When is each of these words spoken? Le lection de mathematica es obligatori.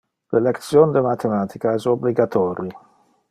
Le 0.35 0.39
lection 0.45 0.87
de 0.95 1.03
mathematica 1.09 1.75
es 1.81 1.85
obligatori. 1.93 2.73